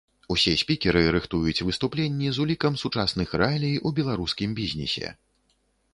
[0.35, 5.07] Усе спікеры рыхтуюць выступленні з улікам сучасных рэалій у беларускім бізнесе.